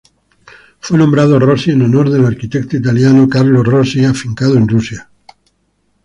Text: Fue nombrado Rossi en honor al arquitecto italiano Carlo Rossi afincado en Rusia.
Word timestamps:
Fue 0.79 0.97
nombrado 0.97 1.37
Rossi 1.37 1.69
en 1.69 1.83
honor 1.83 2.07
al 2.07 2.25
arquitecto 2.25 2.75
italiano 2.75 3.29
Carlo 3.29 3.61
Rossi 3.61 4.03
afincado 4.03 4.55
en 4.55 4.67
Rusia. 4.67 5.07